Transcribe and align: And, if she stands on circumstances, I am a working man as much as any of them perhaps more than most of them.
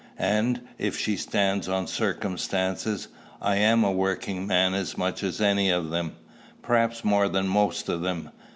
And, 0.17 0.61
if 0.79 0.97
she 0.97 1.15
stands 1.15 1.69
on 1.69 1.85
circumstances, 1.85 3.07
I 3.39 3.57
am 3.57 3.83
a 3.83 3.91
working 3.91 4.47
man 4.47 4.73
as 4.73 4.97
much 4.97 5.21
as 5.21 5.39
any 5.39 5.69
of 5.69 5.91
them 5.91 6.15
perhaps 6.63 7.05
more 7.05 7.29
than 7.29 7.47
most 7.47 7.87
of 7.87 8.01
them. 8.01 8.31